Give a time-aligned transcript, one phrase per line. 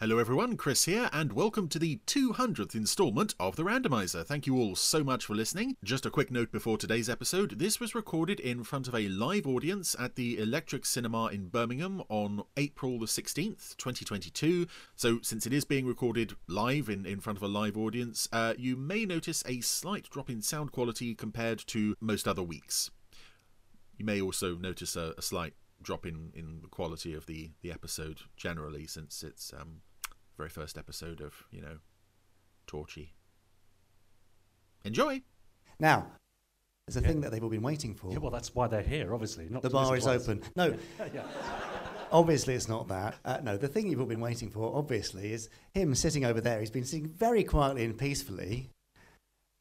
[0.00, 4.24] Hello everyone, Chris here, and welcome to the 200th instalment of The Randomizer.
[4.24, 5.76] Thank you all so much for listening.
[5.82, 9.44] Just a quick note before today's episode this was recorded in front of a live
[9.44, 14.68] audience at the Electric Cinema in Birmingham on April the 16th, 2022.
[14.94, 18.54] So, since it is being recorded live in, in front of a live audience, uh,
[18.56, 22.92] you may notice a slight drop in sound quality compared to most other weeks.
[23.96, 27.72] You may also notice a, a slight drop in, in the quality of the, the
[27.72, 29.80] episode generally, since it's um,
[30.38, 31.78] very first episode of, you know,
[32.66, 33.12] Torchy.
[34.84, 35.20] Enjoy!
[35.80, 36.06] Now,
[36.86, 38.12] there's a thing that they've all been waiting for.
[38.12, 39.48] Yeah, well, that's why they're here, obviously.
[39.50, 40.22] Not the bar is twice.
[40.22, 40.42] open.
[40.56, 40.74] No,
[41.14, 41.22] yeah.
[42.12, 43.16] obviously it's not that.
[43.24, 46.60] Uh, no, the thing you've all been waiting for, obviously, is him sitting over there.
[46.60, 48.70] He's been sitting very quietly and peacefully.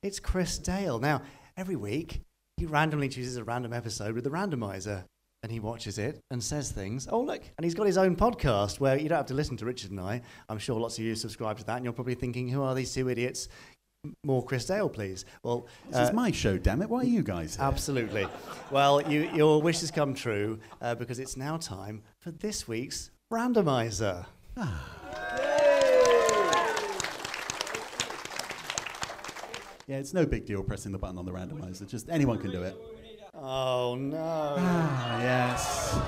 [0.04, 1.00] It's Chris Dale.
[1.00, 1.24] Now,
[1.58, 2.22] every week,
[2.56, 5.06] he randomly chooses a random episode with the randomizer.
[5.44, 7.08] And he watches it and says things.
[7.12, 7.42] Oh, look.
[7.58, 10.00] And he's got his own podcast where you don't have to listen to Richard and
[10.00, 10.22] I.
[10.50, 11.76] I'm sure lots of you subscribe to that.
[11.78, 13.48] And you're probably thinking, who are these two idiots?
[14.24, 15.26] More Chris Dale, please.
[15.44, 16.90] Well, This is my show, damn it.
[16.90, 17.66] Why are you guys here?
[17.66, 18.28] Absolutely.
[18.72, 23.12] Well, you, your wish has come true uh, because it's now time for this week's
[23.32, 24.26] randomizer.
[29.88, 31.88] Yeah, it's no big deal pressing the button on the randomizer.
[31.88, 32.76] Just anyone can do it.
[33.40, 34.56] Oh no!
[34.58, 36.00] Ah, yes.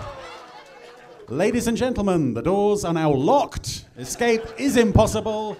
[1.27, 3.85] Ladies and gentlemen, the doors are now locked.
[3.99, 5.55] Escape is impossible.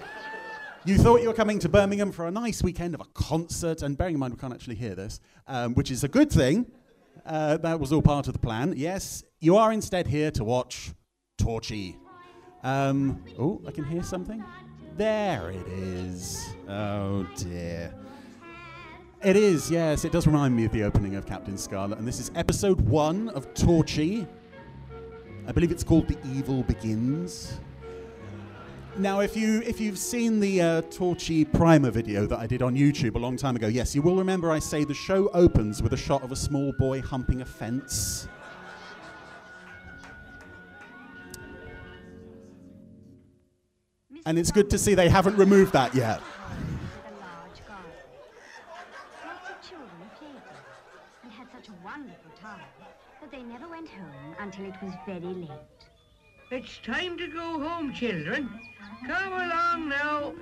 [0.83, 3.95] You thought you were coming to Birmingham for a nice weekend of a concert, and
[3.95, 6.65] bearing in mind we can't actually hear this, um, which is a good thing.
[7.23, 8.73] Uh, that was all part of the plan.
[8.75, 10.91] Yes, you are instead here to watch
[11.37, 11.97] Torchy.
[12.63, 14.43] Um, oh, I can hear something.
[14.97, 16.49] There it is.
[16.67, 17.93] Oh dear.
[19.21, 20.05] It is, yes.
[20.05, 23.29] It does remind me of the opening of Captain Scarlet, and this is episode one
[23.29, 24.25] of Torchy.
[25.45, 27.59] I believe it's called The Evil Begins.
[28.97, 32.75] Now, if you if you've seen the uh, Torchy primer video that I did on
[32.75, 35.93] YouTube a long time ago, yes, you will remember I say the show opens with
[35.93, 38.27] a shot of a small boy humping a fence.
[44.25, 46.19] And it's good to see they haven't removed that yet.
[46.19, 47.91] the large garden.
[49.25, 50.63] Lots of children played there
[51.23, 52.59] and had such a wonderful time
[53.21, 55.49] that they never went home until it was very late.
[56.51, 58.49] It's time to go home, children.
[59.07, 60.33] Come along now.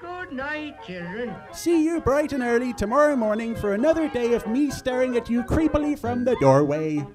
[0.00, 1.34] Good night, children.
[1.52, 5.44] See you bright and early tomorrow morning for another day of me staring at you
[5.44, 7.06] creepily from the doorway.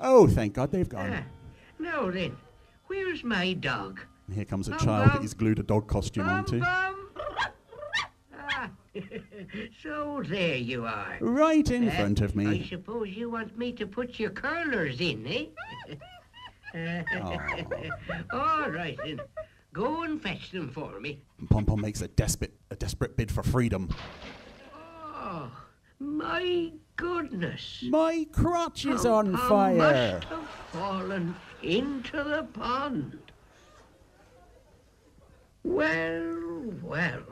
[0.00, 1.24] Oh, thank God they've Ah, gone.
[1.78, 2.36] now then,
[2.88, 4.00] where's my dog?
[4.34, 5.22] Here comes a Bum, child that bum.
[5.22, 6.60] he's glued a dog costume Bum, onto.
[9.82, 11.16] so there you are.
[11.20, 12.62] Right in Eh, front of me.
[12.64, 15.46] I suppose you want me to put your curlers in, eh?
[18.32, 19.20] All right then.
[19.72, 21.22] Go and fetch them for me.
[21.50, 23.88] Pom Pom makes a desperate, a desperate bid for freedom.
[25.14, 25.50] Oh,
[25.98, 27.84] my goodness.
[27.88, 29.76] My crotch is Pom on fire.
[29.76, 33.18] must have fallen into the pond.
[35.62, 37.22] Well, well.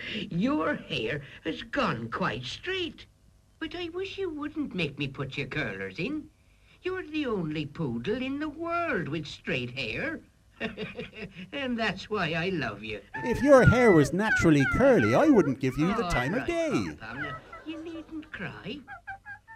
[0.30, 3.06] Your hair has gone quite straight.
[3.58, 6.24] But I wish you wouldn't make me put your curlers in.
[6.82, 10.20] You're the only poodle in the world with straight hair.
[11.52, 13.00] and that's why I love you.
[13.16, 16.86] If your hair was naturally curly, I wouldn't give you the All time of day.
[17.00, 17.26] Pom,
[17.66, 18.78] You needn't cry.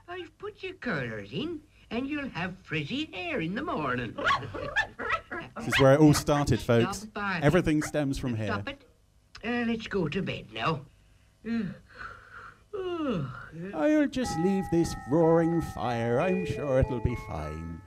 [0.08, 4.14] I've put your curlers in, and you'll have frizzy hair in the morning.
[5.56, 7.06] This is where it all started, folks.
[7.42, 8.46] Everything stems from here.
[8.46, 8.84] Stop it.
[9.44, 10.80] Uh, let's go to bed now.
[12.74, 13.30] Oh,
[13.74, 16.20] I'll just leave this roaring fire.
[16.20, 17.80] I'm sure it'll be fine.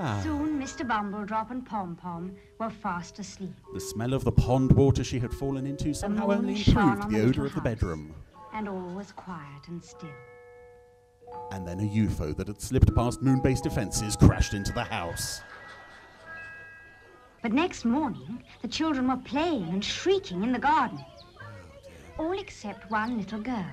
[0.00, 0.86] Ah, Soon Mr.
[0.86, 5.32] Bumbledrop and Pom Pom were fast asleep, the smell of the pond water she had
[5.34, 8.14] fallen into somehow only improved on the the odour of the bedroom.
[8.54, 10.08] and all was quiet and still.
[11.50, 15.40] And then a UFO that had slipped past moon based defences crashed into the house.
[17.42, 20.98] But next morning, the children were playing and shrieking in the garden.
[22.18, 23.66] All except one little girl,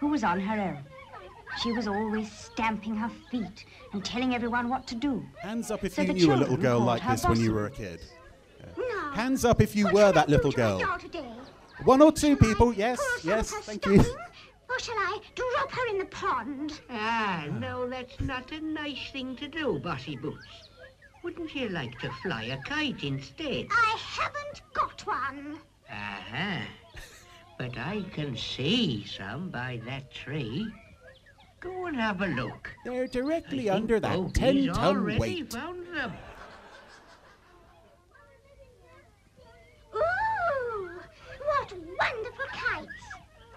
[0.00, 0.84] who was on her own.
[1.62, 5.24] She was always stamping her feet and telling everyone what to do.
[5.40, 7.66] Hands up if So you knew a little girl like her this when you were
[7.66, 8.00] a kid.
[8.76, 9.10] No.
[9.12, 10.78] Hands up if you What were shall I that do little to my girl.
[10.80, 11.30] doll today?
[11.84, 14.02] One or two Shall I people, yes, pull some yes, of her thank you.
[14.02, 14.22] stuffing,
[14.68, 16.80] Or shall I drop her in the pond?
[16.90, 20.65] ah, no, that's not a nice thing to do, Bossy Boots.
[21.26, 23.66] Wouldn't you like to fly a kite instead?
[23.72, 25.58] I haven't got one.
[25.90, 26.62] Aha.
[27.58, 30.72] But I can see some by that tree.
[31.58, 32.70] Go and have a look.
[32.84, 35.52] They're directly I under think that 10 ton already weight.
[35.52, 36.12] found them.
[39.96, 40.90] Ooh,
[41.44, 42.86] what wonderful kites.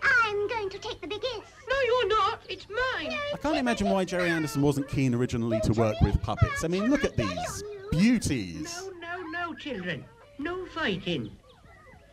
[0.01, 1.53] I'm going to take the biggest.
[1.69, 2.18] No, you're not.
[2.49, 3.15] It's mine.
[3.33, 6.63] I can't imagine why Gerry Anderson wasn't keen originally to work with puppets.
[6.63, 8.81] I mean, look at these beauties.
[8.99, 10.03] No, no, no, children.
[10.39, 11.29] No fighting.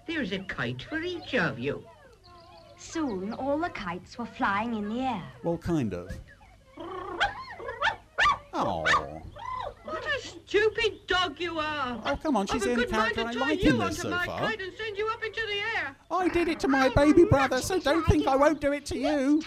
[0.06, 1.82] There's a kite for each of you.
[2.76, 5.22] Soon all the kites were flying in the air.
[5.42, 6.10] Well, kind of.
[8.58, 8.86] Oh.
[9.84, 12.00] What a stupid dog you are.
[12.06, 14.08] Oh, come on, she's I've the only character I tie like you in this so
[14.08, 14.38] my far.
[14.40, 15.94] kite and send you up into the air.
[16.10, 18.98] I did it to my baby brother, so don't think I won't do it to
[18.98, 19.42] you.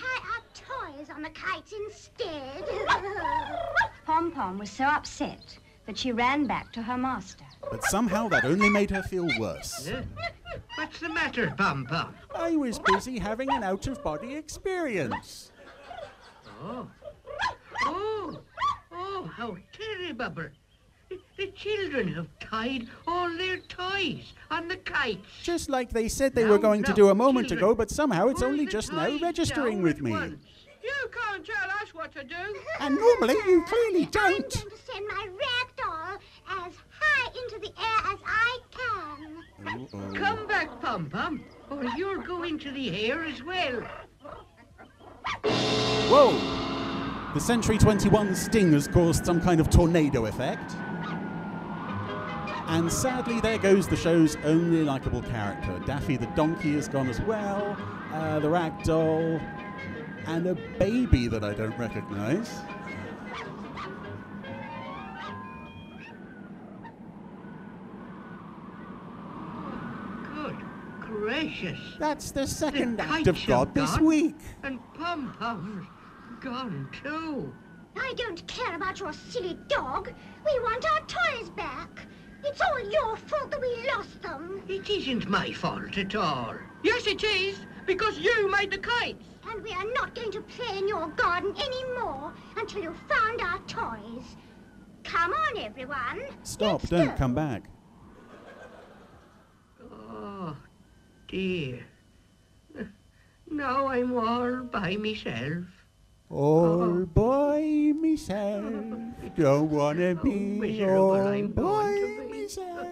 [1.19, 2.66] Tie our toys on the kites instead.
[4.06, 7.45] Pom Pom was so upset that she ran back to her master.
[7.69, 9.89] But somehow that only made her feel worse.
[9.89, 10.01] Huh?
[10.75, 12.16] What's the matter, Pom Pom?
[12.36, 15.51] I was busy having an out of body experience.
[16.62, 16.88] Oh.
[17.86, 18.39] Oh.
[18.92, 20.50] Oh, how terrible.
[21.38, 25.25] The children have tied all their toys on the kites.
[25.42, 27.89] Just like they said they Now, were going to do a moment children, ago, but
[27.89, 30.12] somehow it's only just now registering with me.
[30.12, 30.45] once.
[30.89, 32.36] You can't tell us what to do.
[32.80, 34.25] And normally you clearly don't.
[34.25, 34.53] I'm don't.
[34.53, 36.18] going to send my rag doll
[36.65, 40.15] as high into the air as I can.
[40.15, 43.81] Come back, Pom Pom, or you'll go into the air as well.
[46.09, 47.33] Whoa!
[47.33, 50.75] The Century 21 sting has caused some kind of tornado effect.
[52.68, 55.81] And sadly, there goes the show's only likable character.
[55.85, 57.75] Daffy the donkey has gone as well,
[58.13, 59.39] uh, the rag doll,
[60.30, 62.50] and a baby that I don't recognize.
[70.36, 70.56] Good
[71.00, 71.80] gracious.
[71.98, 74.36] That's the second The act of kites God have this week.
[74.62, 75.88] And Pom Pom's
[76.40, 77.52] gone too.
[77.98, 80.14] I don't care about your silly dog.
[80.46, 81.90] We want our toys back.
[82.46, 84.62] It's all your fault that we lost them.
[84.68, 86.54] It isn't my fault at all.
[86.84, 89.26] Yes, it is, because you made the kites.
[89.50, 93.60] And we are not going to play in your garden anymore until you've found our
[93.68, 94.36] toys.
[95.04, 96.24] Come on, everyone.
[96.44, 97.16] Stop, Let's don't go.
[97.16, 97.63] come back.
[99.92, 100.56] Oh,
[101.28, 101.86] dear.
[103.50, 105.66] Now I'm all by myself.
[106.30, 107.06] All oh.
[107.07, 108.72] by myself,
[109.36, 112.42] don't wanna be miserable all I'm by going be.
[112.42, 112.88] myself.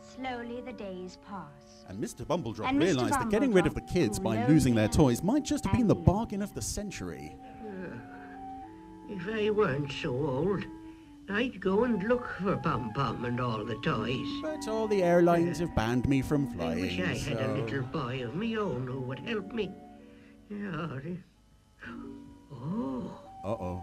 [0.00, 1.59] Slowly the days passed.
[1.90, 2.24] And Mr.
[2.24, 2.84] Bumbledrop And Mr.
[2.84, 5.76] realised that getting rid of the kids grew by losing their toys might just have
[5.76, 7.34] been the bargain of the century.
[9.08, 10.64] If I weren't so old,
[11.28, 14.24] I'd go and look for Pom Pom and all the toys.
[14.40, 16.84] But all the airlines have banned me from flying.
[16.84, 17.08] I flying.
[17.10, 19.72] wish I had a little boy of my own who would help me.
[20.48, 21.16] Yeah, the-
[22.52, 23.10] Oh,
[23.44, 23.82] Uh-oh.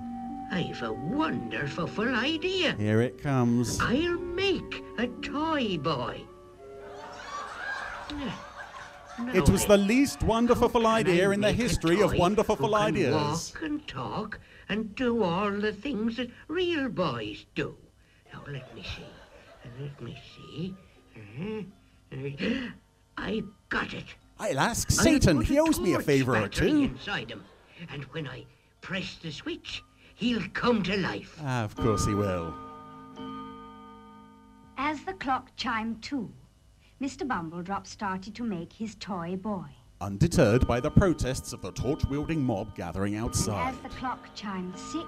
[0.51, 2.71] I've a wonderful idea.
[2.75, 3.79] Here it comes.
[3.81, 6.21] I'll make a toy boy.
[9.33, 13.13] It was the least wonderful idea in the history of toy wonderful ideas.
[13.53, 14.39] Walk and talk
[14.69, 17.75] and do all the things that real boys do.
[18.31, 19.05] Now let me see.
[19.81, 20.75] Let me see.
[21.15, 22.69] Uh-huh.
[23.17, 24.05] I got it.
[24.39, 25.37] I'll ask I'll Satan.
[25.37, 26.67] put He owes me a favour or two.
[26.67, 27.43] Inside him,
[27.91, 28.45] and when I
[28.81, 29.83] press the switch,
[30.15, 31.39] he'll come to life.
[31.43, 32.53] Ah, of course he will.
[34.77, 36.31] As the clock chimed two,
[37.01, 37.27] Mr.
[37.27, 39.65] Bumbledrop started to make his toy boy.
[40.01, 43.73] Undeterred by the protests of the torch-wielding mob gathering And outside.
[43.73, 45.05] as the clock chimed six,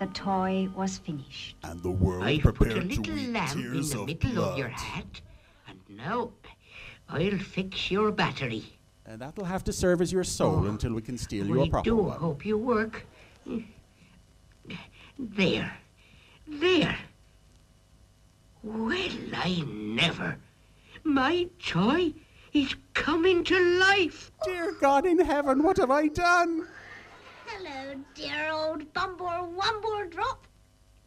[0.00, 1.56] the toy was finished.
[1.64, 4.52] And the world I've put a little lamp in the of middle blood.
[4.52, 5.20] of your hat,
[5.68, 6.30] and now
[7.08, 8.64] I'll fix your battery.
[9.06, 11.62] And that'll have to serve as your soul Oh, until we can steal you a
[11.62, 13.06] We proper do hope you work.
[15.18, 15.72] There.
[16.48, 16.96] There.
[18.62, 18.92] Well,
[19.34, 20.36] I never.
[21.06, 22.14] My toy
[22.52, 24.32] is coming to life.
[24.44, 26.66] Dear God in heaven, what have I done?
[27.46, 30.48] Hello, dear old Bumble Wumble Drop.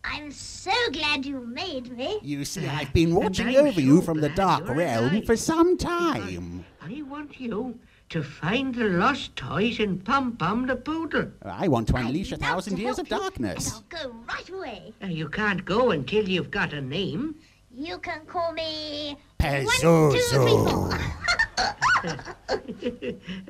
[0.06, 2.18] I'm so glad you made me.
[2.24, 5.25] You see, I've been watching I'm over you from the Dark Realm alive.
[5.25, 6.63] for some time.
[6.82, 7.77] I want you
[8.08, 11.29] to find the lost toys in Pum Pum the Poodle.
[11.44, 13.75] I want to I'd unleash a thousand years of help you, darkness.
[13.75, 14.94] And I'll go right away.
[15.03, 17.36] Uh, You can't go until you've got a name.
[17.75, 19.86] You can call me Pazuzu.
[19.86, 20.93] One, two, three, four.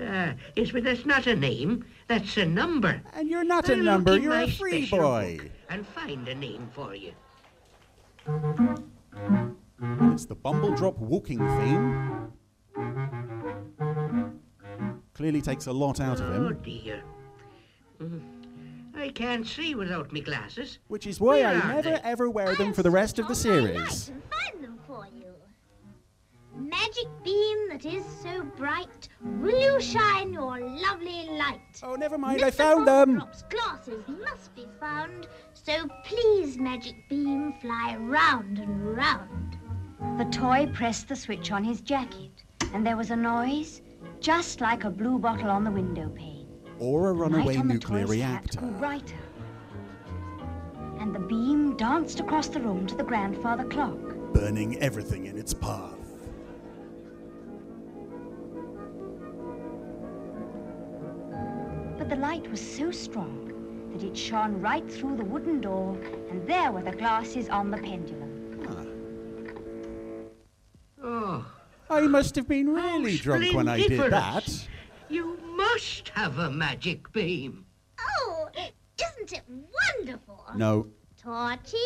[0.03, 1.85] Uh, yes, but that's not a name.
[2.07, 3.01] That's a number.
[3.13, 5.39] And you're not a I'll number, you're a free boy.
[5.69, 7.11] And find a name for you.
[10.11, 12.31] It's the Bumbledrop walking theme.
[15.13, 16.45] Clearly takes a lot out of him.
[16.45, 16.59] Oh him.
[16.63, 17.03] dear.
[18.95, 20.79] I can't see without me glasses.
[20.87, 21.99] Which is why Where I never they?
[22.03, 24.11] ever wear them for the rest of the I'll series.
[26.59, 31.61] Magic beam that is so bright, will you shine your lovely light?
[31.81, 32.53] Oh, never mind, I Mr.
[32.55, 33.21] found them.
[33.21, 39.57] Bumbledrop's glasses must be found, so please, magic beam, fly round and round.
[40.17, 43.81] The toy pressed the switch on his jacket, and there was a noise
[44.19, 46.47] just like a blue bottle on the window pane.
[46.77, 48.59] Or a runaway the nuclear toy's reactor.
[48.59, 49.15] grew brighter.
[50.99, 53.97] And the beam danced across the room to the grandfather clock.
[54.33, 55.98] Burning everything in its path.
[62.09, 65.95] But the light was so strong that it shone right through the wooden door,
[66.31, 68.97] and there were the glasses on the pendulum.
[71.03, 71.45] Oh,
[71.87, 74.11] I must have been really drunk when I did splendiferous.
[74.11, 74.67] that.
[75.07, 77.65] you must have a magic beam.
[77.99, 80.45] Oh, isn't it wonderful?
[80.55, 80.87] No.
[81.15, 81.77] Torchy.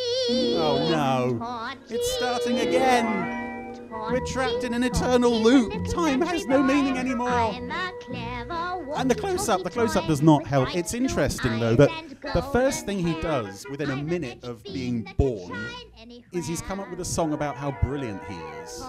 [0.55, 1.37] Oh no.
[1.37, 1.95] Torchy.
[1.95, 3.51] It's starting again.
[3.89, 5.73] We're trapped in an eternal loop.
[5.89, 7.53] Time has no meaning anymore.
[8.95, 10.75] And the close up, the close up does not help.
[10.75, 11.89] It's interesting though that
[12.33, 15.59] the first thing he does within a minute of being born
[16.31, 18.83] is he's come up with a song about how brilliant he is.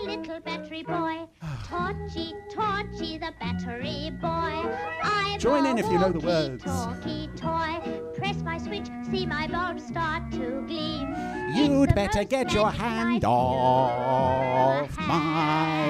[0.00, 1.28] Torchy, Torchy, the little battery boy.
[1.68, 4.70] Torchy, Torchy, the battery boy.
[5.02, 6.64] I'm Join in if you know the words.
[6.64, 7.80] walkie-talkie toy.
[8.14, 11.14] Press my switch, see my bulb start to gleam.
[11.54, 15.86] You'd better get your hand off my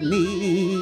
[0.00, 0.76] knee.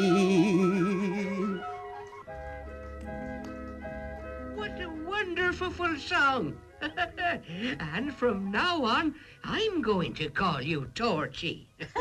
[4.55, 6.57] What a wonderful full song.
[7.81, 11.69] and from now on, I'm going to call you Torchy.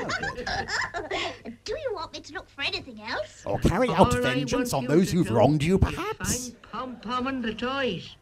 [1.66, 3.44] Do you want me to look for anything else?
[3.46, 6.50] Or carry All out I vengeance on those who've wronged you, is perhaps?
[6.50, 8.16] Find Pom Pom and the toys.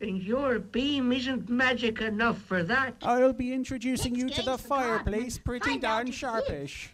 [0.00, 2.94] And your beam isn't magic enough for that.
[3.02, 6.08] I'll be introducing you Let's to the into garden fireplace and pretty find out darn
[6.08, 6.90] if he sharpish.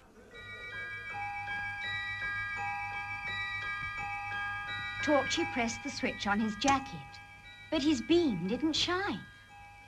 [5.03, 7.01] Torchy pressed the switch on his jacket,
[7.71, 9.21] but his beam didn't shine.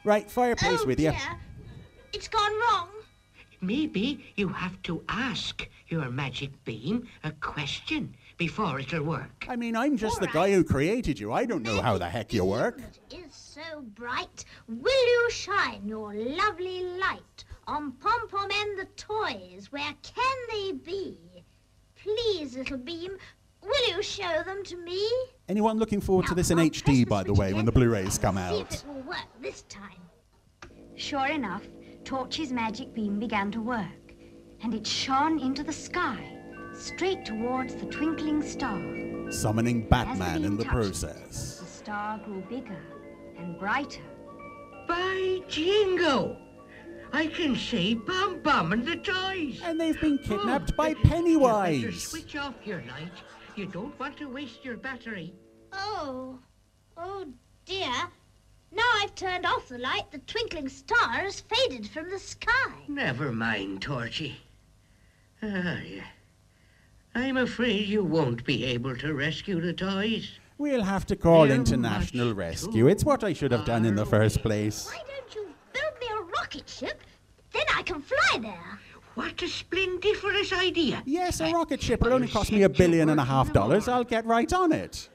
[0.04, 1.10] Right, fireplace oh with you.
[1.10, 1.38] dear.
[2.12, 2.88] It's gone wrong.
[3.60, 9.46] Maybe you have to ask your magic beam a question before it'll work.
[9.48, 11.32] I mean, I'm just the All guy who created you.
[11.32, 12.78] I don't know how the heck you work.
[12.78, 14.44] That is so bright.
[14.68, 19.70] Will you shine your lovely light on Pom Pom and the toys?
[19.70, 21.16] Where can they be?
[21.94, 23.16] Please, little beam,
[23.62, 25.08] will you show them to me?
[25.52, 28.38] Anyone looking forward to this in HD, press by the way, when the Blu-rays come
[28.38, 28.73] and See if out?
[28.73, 30.00] it will work this time.
[30.94, 31.61] Sure enough,
[32.04, 34.14] Torch's magic beam began to work,
[34.62, 36.38] and it shone into the sky,
[36.73, 38.80] straight towards the twinkling star.
[39.30, 41.59] Summoning Batman beam in the touched it, process.
[41.59, 42.82] The star grew bigger
[43.37, 44.00] and brighter.
[44.88, 46.38] By jingo!
[47.12, 49.61] I can see Bum Bum and the toys.
[49.62, 52.02] And they've been oh, kidnapped Oh, by You better Pennywise.
[52.04, 53.12] switch off your light.
[53.54, 55.35] You don't want to waste your battery.
[55.73, 56.38] Oh,
[56.97, 57.26] oh
[57.64, 57.93] dear.
[58.75, 62.73] Now I've turned off the light, the twinkling star has faded from the sky.
[62.88, 64.41] Never mind, Torchy.
[65.43, 66.05] Ah, yeah.
[67.14, 70.38] I'm afraid you won't be able to rescue the toys.
[70.57, 72.87] We'll have to call They're International Rescue.
[72.87, 74.87] It's what I should have done in the first place.
[74.87, 77.02] Why don't you build me a rocket ship?
[77.52, 78.79] Then I can fly there.
[79.14, 81.02] What a splendiferous idea.
[81.05, 83.88] Yes, a rocket ship will only cost me a billion and a half dollars.
[83.88, 85.11] I'll get right on it.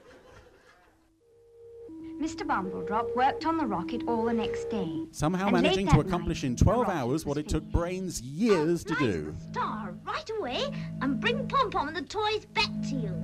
[2.20, 2.44] Mr.
[2.44, 5.06] Bumbledrop worked on the rocket all the next day.
[5.12, 7.62] Somehow managing to accomplish night, in 12 hours what it took.
[7.64, 9.34] Brains years to do.
[9.38, 10.64] the star right away
[11.00, 13.14] and bring Pom Pom and the toys back to you.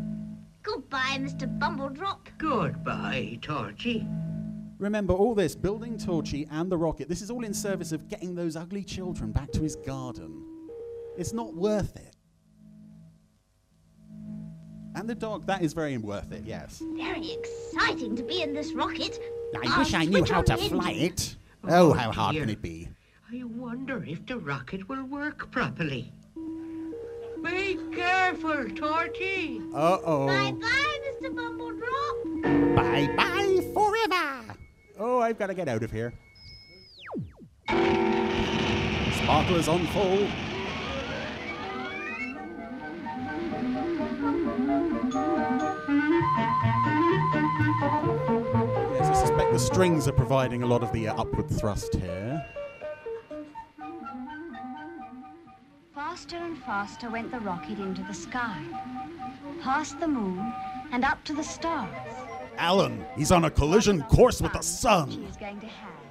[0.62, 1.46] Goodbye, Mr.
[1.58, 2.28] Bumbledrop.
[2.38, 4.06] Goodbye, Torchy.
[4.78, 8.34] Remember, all this building Torchy and the rocket, this is all in service of getting
[8.34, 10.42] those ugly children back to his garden.
[11.16, 12.13] It's not worth it.
[14.94, 16.82] And the dog, that is very worth it, yes.
[16.96, 19.18] Very exciting to be in this rocket.
[19.64, 21.36] I wish I knew how to fly it.
[21.64, 22.88] Oh, Oh, how hard can it be?
[23.32, 26.12] I wonder if the rocket will work properly.
[27.42, 29.60] Be careful, Torchy.
[29.74, 30.26] Uh oh.
[30.26, 31.34] Bye-bye, Mr.
[31.34, 32.76] Bumbledrop.
[32.76, 34.54] Bye bye forever.
[34.98, 36.14] Oh, I've got to get out of here.
[39.22, 40.26] Sparklers on full.
[49.54, 52.44] The strings are providing a lot of the uh, upward thrust here.
[55.94, 58.60] Faster and faster went the rocket into the sky.
[59.62, 60.52] past the moon,
[60.90, 61.88] and up to the stars.
[62.58, 65.08] Alan, he's on a collision course with the sun.
[65.08, 66.02] He's going to have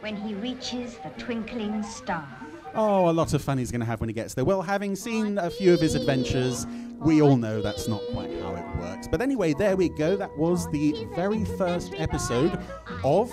[0.00, 2.41] when he reaches the twinkling star.
[2.74, 4.44] Oh, a lot of fun he's going to have when he gets there.
[4.44, 6.66] Well, having seen a few of his adventures,
[6.98, 9.08] we all know that's not quite how it works.
[9.08, 10.16] But anyway, there we go.
[10.16, 12.58] That was the very first episode
[13.04, 13.30] of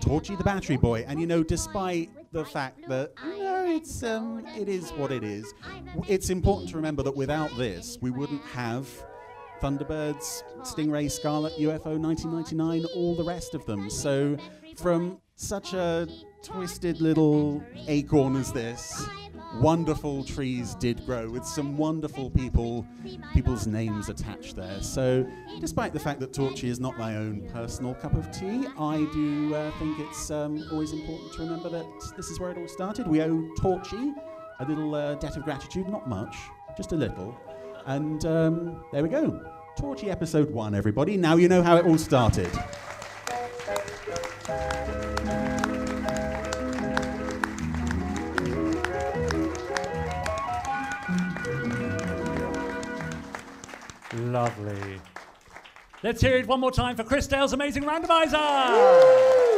[0.00, 1.04] Torchy the Battery Boy.
[1.06, 3.12] And you know, despite the fact that
[3.60, 5.52] know, it's um, it is what it is,
[6.08, 8.88] it's important to remember that without this, we wouldn't have
[9.60, 13.90] Thunderbirds, Stingray, Scarlet, UFO 1999, all the rest of them.
[13.90, 14.36] So,
[14.76, 16.08] from such a
[16.42, 19.06] twisted little acorn as this,
[19.56, 22.86] wonderful trees did grow with some wonderful people,
[23.32, 24.82] people's names attached there.
[24.82, 25.26] So,
[25.60, 29.54] despite the fact that Torchy is not my own personal cup of tea, I do
[29.54, 33.06] uh, think it's um, always important to remember that this is where it all started.
[33.06, 34.12] We owe Torchy
[34.60, 36.36] a little uh, debt of gratitude, not much,
[36.76, 37.36] just a little.
[37.86, 39.44] And um, there we go.
[39.78, 41.16] Torchy episode one, everybody.
[41.16, 42.50] Now you know how it all started.
[54.30, 55.00] Lovely.
[56.04, 59.49] Let's hear it one more time for Chris Dale's amazing randomizer.